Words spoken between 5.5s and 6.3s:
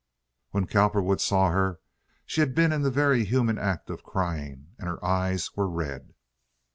were red.